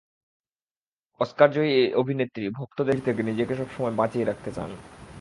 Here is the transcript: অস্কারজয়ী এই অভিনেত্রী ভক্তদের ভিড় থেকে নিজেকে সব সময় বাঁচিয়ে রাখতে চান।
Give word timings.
অস্কারজয়ী 1.21 1.71
এই 1.71 1.87
অভিনেত্রী 1.93 2.43
ভক্তদের 2.49 2.95
ভিড় 2.95 3.05
থেকে 3.05 3.21
নিজেকে 3.23 3.53
সব 3.55 3.69
সময় 3.77 3.95
বাঁচিয়ে 3.95 4.25
রাখতে 4.25 4.49
চান। 4.51 4.69